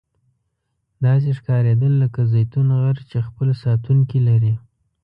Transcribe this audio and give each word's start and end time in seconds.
داسې 1.05 1.29
ښکاریدل 1.37 1.93
لکه 2.03 2.21
زیتون 2.33 2.67
غر 2.81 2.97
چې 3.09 3.17
خپل 3.27 3.47
ساتونکي 3.63 4.19
لري. 4.27 4.53